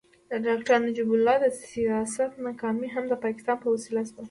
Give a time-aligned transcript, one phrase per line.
[0.29, 4.19] د ډاکټر نجیب الله د سیاست ناکامي هم د پاکستان په وسیله وشوه.